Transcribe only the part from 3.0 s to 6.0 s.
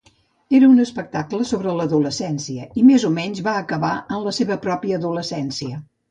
o menys va acabar en la seva pròpia adolescència.